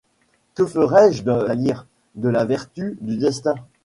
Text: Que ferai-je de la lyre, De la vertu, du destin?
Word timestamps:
Que 0.55 0.65
ferai-je 0.65 1.21
de 1.21 1.31
la 1.31 1.53
lyre, 1.53 1.85
De 2.15 2.27
la 2.29 2.43
vertu, 2.43 2.97
du 3.01 3.17
destin? 3.17 3.53